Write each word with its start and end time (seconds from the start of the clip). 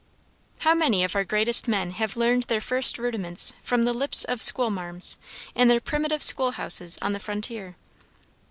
How 0.61 0.73
many 0.73 1.03
of 1.03 1.13
our 1.15 1.23
greatest 1.23 1.67
men 1.67 1.91
have 1.91 2.17
learned 2.17 2.45
their 2.45 2.59
first 2.59 2.97
rudiments 2.97 3.53
from 3.61 3.83
the 3.83 3.93
lips 3.93 4.23
of 4.23 4.41
"school 4.41 4.71
marms," 4.71 5.15
in 5.53 5.67
their 5.67 5.79
primitive 5.79 6.23
school 6.23 6.53
houses 6.53 6.97
on 7.03 7.13
the 7.13 7.19
frontier! 7.19 7.75